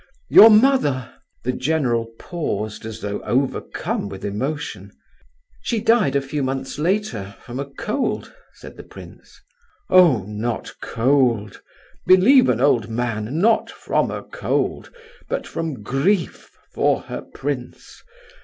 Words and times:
Your 0.31 0.49
mother—" 0.49 1.13
The 1.43 1.51
general 1.51 2.07
paused, 2.17 2.87
as 2.87 3.01
though 3.01 3.21
overcome 3.21 4.09
with 4.09 4.25
emotion. 4.25 4.91
"She 5.61 5.79
died 5.79 6.15
a 6.15 6.21
few 6.21 6.41
months 6.41 6.79
later, 6.79 7.35
from 7.45 7.59
a 7.59 7.67
cold," 7.69 8.33
said 8.53 8.77
the 8.77 8.83
prince. 8.83 9.39
"Oh, 9.91 10.23
not 10.27 10.73
cold—believe 10.81 12.49
an 12.49 12.61
old 12.61 12.89
man—not 12.89 13.69
from 13.69 14.09
a 14.09 14.23
cold, 14.23 14.89
but 15.29 15.45
from 15.45 15.83
grief 15.83 16.49
for 16.73 17.01
her 17.01 17.21
prince. 17.21 18.01